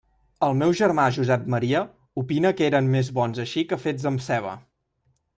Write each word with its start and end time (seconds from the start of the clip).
El 0.45 0.55
meu 0.59 0.71
germà 0.77 1.03
Josep 1.17 1.43
Maria 1.55 1.81
opina 2.21 2.51
que 2.61 2.69
eren 2.69 2.89
més 2.95 3.11
bons 3.19 3.41
així 3.43 3.65
que 3.73 3.79
fets 3.83 4.09
amb 4.13 4.25
ceba. 4.29 4.55